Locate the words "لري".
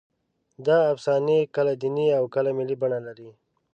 3.07-3.29